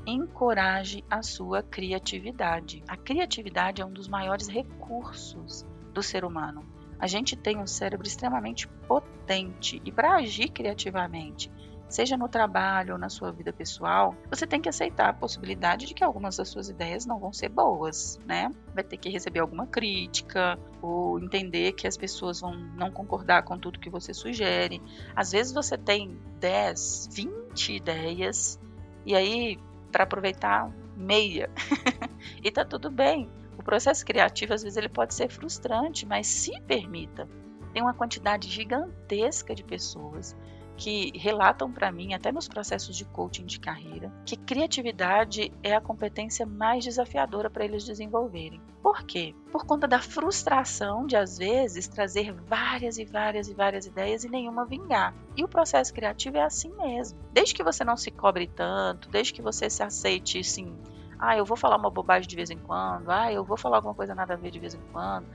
Encoraje 0.05 1.03
a 1.10 1.24
sua 1.24 1.63
criatividade. 1.63 2.83
A 2.88 2.98
criatividade 2.98 3.81
é 3.81 3.86
um 3.86 3.91
dos 3.91 4.07
maiores 4.07 4.48
recursos 4.48 5.65
do 5.93 6.03
ser 6.03 6.25
humano. 6.25 6.63
A 7.00 7.07
gente 7.07 7.36
tem 7.36 7.57
um 7.57 7.67
cérebro 7.67 8.05
extremamente 8.05 8.67
potente 8.88 9.81
e 9.83 9.91
para 9.91 10.15
agir 10.15 10.50
criativamente 10.50 11.51
seja 11.94 12.18
no 12.18 12.28
trabalho 12.28 12.94
ou 12.94 13.00
na 13.00 13.08
sua 13.08 13.32
vida 13.32 13.54
pessoal, 13.54 14.16
você 14.28 14.48
tem 14.48 14.60
que 14.60 14.68
aceitar 14.68 15.10
a 15.10 15.14
possibilidade 15.14 15.86
de 15.86 15.94
que 15.94 16.04
algumas 16.04 16.38
das 16.38 16.50
suas 16.50 16.68
ideias 16.68 17.06
não 17.06 17.20
vão 17.20 17.32
ser 17.32 17.50
boas, 17.50 18.20
né? 18.26 18.50
Vai 18.74 18.84
ter 18.84 18.98
que 18.98 19.10
receber 19.10 19.40
alguma 19.40 19.68
crítica 19.68 20.58
ou 20.82 21.20
entender 21.20 21.74
que 21.74 21.86
as 21.86 21.96
pessoas 21.96 22.42
vão 22.42 22.56
não 22.56 22.92
concordar 22.92 23.44
com 23.44 23.60
tudo 23.60 23.80
que 23.80 23.92
você 23.92 24.12
sugere. 24.12 24.82
Às 25.16 25.32
vezes 25.32 25.54
você 25.54 25.78
tem 25.78 26.20
10, 26.40 27.10
20 27.12 27.74
ideias 27.74 28.60
e 29.06 29.16
aí 29.16 29.60
para 29.92 30.04
aproveitar 30.04 30.72
meia. 30.98 31.52
e 32.44 32.50
tá 32.50 32.66
tudo 32.66 32.90
bem. 32.90 33.30
O 33.56 33.62
processo 33.62 34.04
criativo 34.04 34.56
às 34.56 34.64
vezes 34.64 34.78
ele 34.78 34.90
pode 34.90 35.14
ser 35.14 35.30
frustrante, 35.30 36.08
mas 36.08 36.26
se 36.26 36.60
permita. 36.62 37.30
Tem 37.72 37.84
uma 37.84 37.94
quantidade 37.94 38.50
gigantesca 38.50 39.54
de 39.54 39.64
pessoas 39.64 40.36
que 40.75 41.12
relatam 41.15 41.72
para 41.72 41.92
mim, 41.92 42.13
até 42.13 42.32
nos 42.32 42.48
processos 42.48 42.96
de 42.96 43.06
coaching 43.06 43.46
de 43.46 43.60
carreira, 43.60 44.12
que 44.25 44.36
criatividade 44.36 45.51
é 45.62 45.75
a 45.75 45.82
competência 45.82 46.46
mais 46.46 46.84
desafiadora 46.84 47.50
para 47.50 47.63
eles 47.63 47.84
desenvolverem. 47.84 48.62
Por 48.82 49.03
quê? 49.03 49.34
Por 49.51 49.65
conta 49.65 49.88
da 49.88 50.00
frustração 50.00 51.06
de, 51.06 51.15
às 51.15 51.38
vezes, 51.38 51.88
trazer 51.88 52.34
várias 52.34 52.98
e 52.98 53.06
várias 53.06 53.48
e 53.48 53.53
várias 53.53 53.86
ideias 53.86 54.24
e 54.24 54.30
nenhuma 54.30 54.65
vingar. 54.65 55.13
E 55.38 55.44
o 55.44 55.48
processo 55.48 55.94
criativo 55.94 56.38
é 56.38 56.44
assim 56.44 56.70
mesmo. 56.75 57.18
Desde 57.32 57.53
que 57.53 57.63
você 57.63 57.84
não 57.84 57.96
se 57.96 58.12
cobre 58.12 58.48
tanto, 58.48 59.10
desde 59.10 59.34
que 59.34 59.42
você 59.42 59.70
se 59.70 59.82
aceite, 59.82 60.39
assim, 60.39 60.75
ah, 61.18 61.38
eu 61.38 61.46
vou 61.46 61.56
falar 61.56 61.77
uma 61.77 61.89
bobagem 61.89 62.27
de 62.27 62.36
vez 62.36 62.50
em 62.50 62.58
quando, 62.58 63.10
ah, 63.10 63.32
eu 63.32 63.46
vou 63.46 63.56
falar 63.56 63.77
alguma 63.77 63.94
coisa 63.94 64.13
nada 64.13 64.34
a 64.34 64.38
ver 64.38 64.51
de 64.51 64.60
vez 64.60 64.74
em 64.74 64.82
quando. 64.92 65.25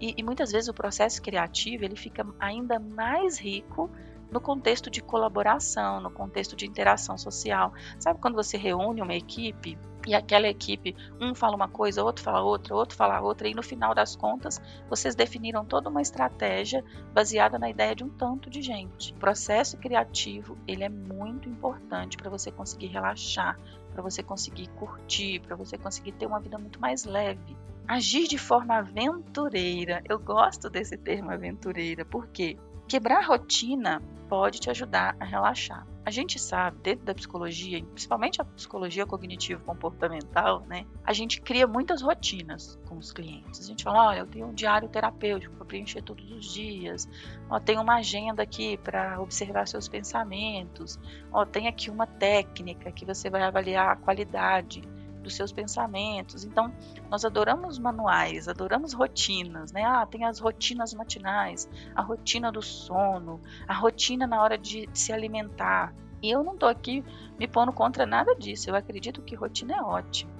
E, 0.00 0.14
e 0.16 0.22
muitas 0.22 0.50
vezes 0.50 0.68
o 0.68 0.74
processo 0.74 1.20
criativo 1.20 1.84
ele 1.84 1.96
fica 1.96 2.26
ainda 2.40 2.78
mais 2.78 3.38
rico 3.38 3.90
no 4.34 4.40
contexto 4.40 4.90
de 4.90 5.00
colaboração, 5.00 6.00
no 6.00 6.10
contexto 6.10 6.56
de 6.56 6.66
interação 6.66 7.16
social. 7.16 7.72
Sabe 8.00 8.18
quando 8.18 8.34
você 8.34 8.56
reúne 8.56 9.00
uma 9.00 9.14
equipe 9.14 9.78
e 10.08 10.12
aquela 10.12 10.48
equipe, 10.48 10.96
um 11.20 11.36
fala 11.36 11.54
uma 11.54 11.68
coisa, 11.68 12.02
outro 12.02 12.24
fala 12.24 12.42
outra, 12.42 12.74
outro 12.74 12.96
fala 12.96 13.20
outra, 13.20 13.48
e 13.48 13.54
no 13.54 13.62
final 13.62 13.94
das 13.94 14.16
contas, 14.16 14.60
vocês 14.90 15.14
definiram 15.14 15.64
toda 15.64 15.88
uma 15.88 16.02
estratégia 16.02 16.84
baseada 17.14 17.60
na 17.60 17.70
ideia 17.70 17.94
de 17.94 18.02
um 18.02 18.10
tanto 18.10 18.50
de 18.50 18.60
gente. 18.60 19.12
O 19.12 19.18
processo 19.18 19.76
criativo, 19.78 20.58
ele 20.66 20.82
é 20.82 20.88
muito 20.88 21.48
importante 21.48 22.16
para 22.16 22.28
você 22.28 22.50
conseguir 22.50 22.88
relaxar, 22.88 23.56
para 23.92 24.02
você 24.02 24.20
conseguir 24.20 24.66
curtir, 24.70 25.38
para 25.38 25.54
você 25.54 25.78
conseguir 25.78 26.12
ter 26.12 26.26
uma 26.26 26.40
vida 26.40 26.58
muito 26.58 26.80
mais 26.80 27.04
leve. 27.04 27.56
Agir 27.86 28.26
de 28.26 28.36
forma 28.36 28.78
aventureira. 28.78 30.02
Eu 30.08 30.18
gosto 30.18 30.68
desse 30.68 30.96
termo 30.96 31.30
aventureira, 31.30 32.04
por 32.04 32.26
quê? 32.26 32.58
Quebrar 32.86 33.18
a 33.18 33.26
rotina 33.26 34.02
pode 34.28 34.60
te 34.60 34.70
ajudar 34.70 35.16
a 35.18 35.24
relaxar. 35.24 35.86
A 36.04 36.10
gente 36.10 36.38
sabe, 36.38 36.76
dentro 36.82 37.06
da 37.06 37.14
psicologia, 37.14 37.82
principalmente 37.82 38.38
a 38.40 38.44
psicologia 38.44 39.06
cognitivo-comportamental, 39.06 40.60
né? 40.66 40.84
A 41.02 41.14
gente 41.14 41.40
cria 41.40 41.66
muitas 41.66 42.02
rotinas 42.02 42.78
com 42.86 42.98
os 42.98 43.10
clientes. 43.10 43.60
A 43.60 43.64
gente 43.64 43.82
fala, 43.82 44.08
olha, 44.08 44.18
eu 44.18 44.26
tenho 44.26 44.48
um 44.48 44.52
diário 44.52 44.86
terapêutico 44.86 45.56
para 45.56 45.64
preencher 45.64 46.02
todos 46.02 46.30
os 46.30 46.52
dias. 46.52 47.08
Ó, 47.48 47.58
tem 47.58 47.78
uma 47.78 47.96
agenda 47.96 48.42
aqui 48.42 48.76
para 48.76 49.18
observar 49.18 49.66
seus 49.66 49.88
pensamentos. 49.88 50.98
Ó, 51.32 51.46
tem 51.46 51.68
aqui 51.68 51.88
uma 51.88 52.06
técnica 52.06 52.92
que 52.92 53.06
você 53.06 53.30
vai 53.30 53.42
avaliar 53.42 53.92
a 53.92 53.96
qualidade 53.96 54.82
dos 55.24 55.34
seus 55.34 55.50
pensamentos. 55.50 56.44
Então, 56.44 56.72
nós 57.10 57.24
adoramos 57.24 57.78
manuais, 57.78 58.46
adoramos 58.46 58.92
rotinas, 58.92 59.72
né? 59.72 59.82
Ah, 59.84 60.06
tem 60.06 60.24
as 60.24 60.38
rotinas 60.38 60.94
matinais, 60.94 61.68
a 61.96 62.02
rotina 62.02 62.52
do 62.52 62.62
sono, 62.62 63.40
a 63.66 63.74
rotina 63.74 64.26
na 64.26 64.40
hora 64.40 64.56
de 64.56 64.88
se 64.92 65.12
alimentar. 65.12 65.92
E 66.22 66.30
eu 66.30 66.44
não 66.44 66.54
estou 66.54 66.68
aqui 66.68 67.04
me 67.38 67.48
pondo 67.48 67.72
contra 67.72 68.06
nada 68.06 68.34
disso. 68.36 68.70
Eu 68.70 68.76
acredito 68.76 69.22
que 69.22 69.34
rotina 69.34 69.74
é 69.76 69.82
ótimo. 69.82 70.32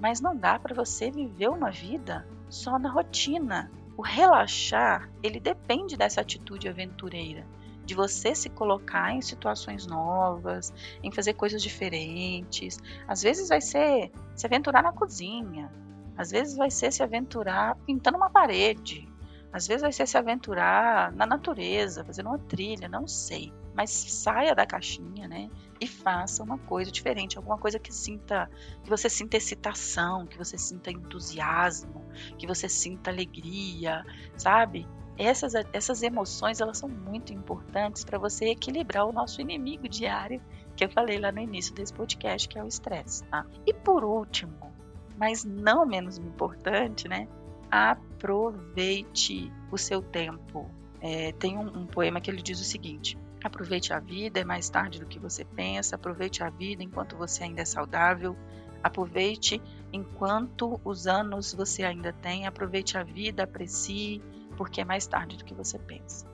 Mas 0.00 0.20
não 0.20 0.36
dá 0.36 0.58
para 0.58 0.74
você 0.74 1.10
viver 1.10 1.48
uma 1.48 1.70
vida 1.70 2.26
só 2.48 2.78
na 2.78 2.90
rotina. 2.90 3.70
O 3.96 4.02
relaxar, 4.02 5.08
ele 5.22 5.38
depende 5.38 5.96
dessa 5.96 6.20
atitude 6.20 6.68
aventureira 6.68 7.46
de 7.92 7.94
você 7.94 8.34
se 8.34 8.48
colocar 8.48 9.12
em 9.12 9.20
situações 9.20 9.86
novas, 9.86 10.72
em 11.02 11.12
fazer 11.12 11.34
coisas 11.34 11.62
diferentes. 11.62 12.78
Às 13.06 13.22
vezes 13.22 13.50
vai 13.50 13.60
ser 13.60 14.10
se 14.34 14.46
aventurar 14.46 14.82
na 14.82 14.92
cozinha, 14.92 15.70
às 16.16 16.30
vezes 16.30 16.56
vai 16.56 16.70
ser 16.70 16.90
se 16.90 17.02
aventurar 17.02 17.76
pintando 17.86 18.16
uma 18.16 18.30
parede, 18.30 19.06
às 19.52 19.66
vezes 19.66 19.82
vai 19.82 19.92
ser 19.92 20.08
se 20.08 20.16
aventurar 20.16 21.12
na 21.12 21.26
natureza, 21.26 22.02
fazendo 22.02 22.30
uma 22.30 22.38
trilha, 22.38 22.88
não 22.88 23.06
sei. 23.06 23.52
Mas 23.74 23.90
saia 23.90 24.54
da 24.54 24.64
caixinha, 24.64 25.28
né? 25.28 25.50
E 25.78 25.86
faça 25.86 26.42
uma 26.42 26.56
coisa 26.58 26.90
diferente, 26.90 27.36
alguma 27.36 27.58
coisa 27.58 27.78
que 27.78 27.92
sinta, 27.92 28.50
que 28.82 28.88
você 28.88 29.10
sinta 29.10 29.36
excitação, 29.36 30.26
que 30.26 30.38
você 30.38 30.56
sinta 30.56 30.90
entusiasmo, 30.90 32.02
que 32.38 32.46
você 32.46 32.68
sinta 32.70 33.10
alegria, 33.10 34.02
sabe? 34.36 34.88
Essas, 35.22 35.54
essas 35.72 36.02
emoções 36.02 36.60
elas 36.60 36.78
são 36.78 36.88
muito 36.88 37.32
importantes 37.32 38.04
para 38.04 38.18
você 38.18 38.46
equilibrar 38.46 39.06
o 39.06 39.12
nosso 39.12 39.40
inimigo 39.40 39.88
diário, 39.88 40.40
que 40.74 40.84
eu 40.84 40.90
falei 40.90 41.18
lá 41.18 41.30
no 41.30 41.40
início 41.40 41.74
desse 41.74 41.92
podcast, 41.92 42.48
que 42.48 42.58
é 42.58 42.64
o 42.64 42.66
estresse. 42.66 43.24
Tá? 43.24 43.44
E 43.66 43.74
por 43.74 44.04
último, 44.04 44.72
mas 45.16 45.44
não 45.44 45.84
menos 45.86 46.18
importante, 46.18 47.08
né? 47.08 47.28
Aproveite 47.70 49.52
o 49.70 49.78
seu 49.78 50.02
tempo. 50.02 50.70
É, 51.00 51.32
tem 51.32 51.56
um, 51.56 51.80
um 51.80 51.86
poema 51.86 52.20
que 52.20 52.30
ele 52.30 52.42
diz 52.42 52.60
o 52.60 52.64
seguinte: 52.64 53.18
Aproveite 53.42 53.92
a 53.92 53.98
vida, 53.98 54.40
é 54.40 54.44
mais 54.44 54.70
tarde 54.70 55.00
do 55.00 55.06
que 55.06 55.18
você 55.18 55.44
pensa. 55.44 55.96
Aproveite 55.96 56.42
a 56.44 56.50
vida 56.50 56.82
enquanto 56.82 57.16
você 57.16 57.44
ainda 57.44 57.62
é 57.62 57.64
saudável. 57.64 58.36
Aproveite 58.82 59.60
enquanto 59.92 60.80
os 60.84 61.06
anos 61.06 61.52
você 61.52 61.82
ainda 61.82 62.12
tem. 62.12 62.46
Aproveite 62.46 62.96
a 62.96 63.02
vida, 63.02 63.42
aprecie 63.42 64.22
porque 64.56 64.80
é 64.80 64.84
mais 64.84 65.06
tarde 65.06 65.36
do 65.36 65.44
que 65.44 65.54
você 65.54 65.78
pensa. 65.78 66.26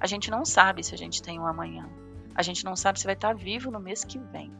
A 0.00 0.06
gente 0.06 0.30
não 0.30 0.44
sabe 0.44 0.82
se 0.82 0.94
a 0.94 0.98
gente 0.98 1.22
tem 1.22 1.38
um 1.38 1.46
amanhã. 1.46 1.88
A 2.34 2.42
gente 2.42 2.64
não 2.64 2.74
sabe 2.74 2.98
se 2.98 3.04
vai 3.04 3.14
estar 3.14 3.34
vivo 3.34 3.70
no 3.70 3.78
mês 3.78 4.04
que 4.04 4.18
vem. 4.18 4.52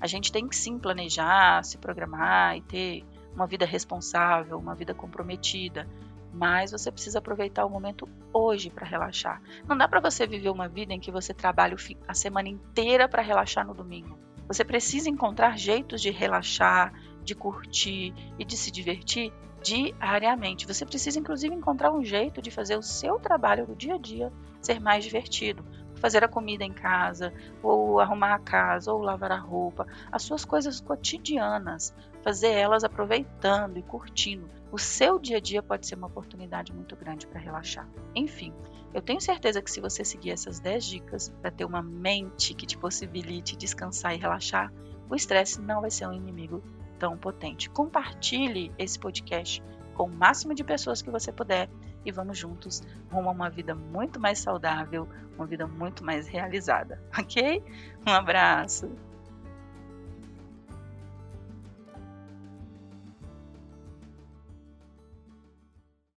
A 0.00 0.06
gente 0.06 0.30
tem 0.30 0.46
que 0.46 0.56
sim 0.56 0.78
planejar, 0.78 1.64
se 1.64 1.76
programar 1.76 2.56
e 2.56 2.62
ter 2.62 3.04
uma 3.34 3.46
vida 3.46 3.66
responsável, 3.66 4.58
uma 4.58 4.74
vida 4.74 4.94
comprometida. 4.94 5.86
Mas 6.32 6.70
você 6.70 6.90
precisa 6.90 7.18
aproveitar 7.18 7.64
o 7.64 7.70
momento 7.70 8.08
hoje 8.32 8.70
para 8.70 8.86
relaxar. 8.86 9.42
Não 9.66 9.76
dá 9.76 9.88
para 9.88 10.00
você 10.00 10.26
viver 10.26 10.50
uma 10.50 10.68
vida 10.68 10.92
em 10.92 11.00
que 11.00 11.10
você 11.10 11.34
trabalha 11.34 11.76
a 12.06 12.14
semana 12.14 12.48
inteira 12.48 13.08
para 13.08 13.22
relaxar 13.22 13.66
no 13.66 13.74
domingo. 13.74 14.18
Você 14.46 14.64
precisa 14.64 15.10
encontrar 15.10 15.58
jeitos 15.58 16.00
de 16.00 16.10
relaxar, 16.10 16.92
de 17.22 17.34
curtir 17.34 18.14
e 18.38 18.44
de 18.44 18.56
se 18.56 18.70
divertir 18.70 19.32
diariamente. 19.62 20.66
Você 20.66 20.84
precisa, 20.84 21.18
inclusive, 21.18 21.54
encontrar 21.54 21.92
um 21.92 22.04
jeito 22.04 22.40
de 22.40 22.50
fazer 22.50 22.76
o 22.76 22.82
seu 22.82 23.18
trabalho 23.18 23.66
do 23.66 23.74
dia 23.74 23.94
a 23.94 23.98
dia 23.98 24.32
ser 24.60 24.80
mais 24.80 25.04
divertido. 25.04 25.64
fazer 25.98 26.22
a 26.22 26.28
comida 26.28 26.62
em 26.62 26.72
casa, 26.72 27.32
ou 27.60 27.98
arrumar 27.98 28.34
a 28.34 28.38
casa, 28.38 28.92
ou 28.92 29.00
lavar 29.00 29.32
a 29.32 29.36
roupa, 29.36 29.84
as 30.12 30.22
suas 30.22 30.44
coisas 30.44 30.80
cotidianas, 30.80 31.92
fazer 32.22 32.52
elas 32.52 32.84
aproveitando 32.84 33.78
e 33.78 33.82
curtindo. 33.82 34.48
O 34.70 34.78
seu 34.78 35.18
dia 35.18 35.38
a 35.38 35.40
dia 35.40 35.60
pode 35.60 35.88
ser 35.88 35.96
uma 35.96 36.06
oportunidade 36.06 36.72
muito 36.72 36.94
grande 36.94 37.26
para 37.26 37.40
relaxar. 37.40 37.88
Enfim, 38.14 38.52
eu 38.94 39.02
tenho 39.02 39.20
certeza 39.20 39.60
que 39.60 39.70
se 39.70 39.80
você 39.80 40.04
seguir 40.04 40.30
essas 40.30 40.60
10 40.60 40.84
dicas 40.84 41.28
para 41.40 41.50
ter 41.50 41.64
uma 41.64 41.82
mente 41.82 42.54
que 42.54 42.66
te 42.66 42.78
possibilite 42.78 43.56
descansar 43.56 44.14
e 44.14 44.18
relaxar, 44.18 44.72
o 45.10 45.14
estresse 45.14 45.60
não 45.60 45.80
vai 45.80 45.90
ser 45.90 46.06
um 46.06 46.12
inimigo 46.12 46.62
tão 46.98 47.16
potente. 47.16 47.70
Compartilhe 47.70 48.72
esse 48.78 48.98
podcast 48.98 49.62
com 49.94 50.04
o 50.04 50.10
máximo 50.10 50.54
de 50.54 50.62
pessoas 50.62 51.02
que 51.02 51.10
você 51.10 51.32
puder 51.32 51.68
e 52.04 52.12
vamos 52.12 52.38
juntos 52.38 52.82
rumo 53.10 53.28
a 53.28 53.32
uma 53.32 53.50
vida 53.50 53.74
muito 53.74 54.20
mais 54.20 54.38
saudável, 54.38 55.08
uma 55.36 55.46
vida 55.46 55.66
muito 55.66 56.04
mais 56.04 56.28
realizada, 56.28 57.02
ok? 57.18 57.62
Um 58.06 58.12
abraço! 58.12 59.07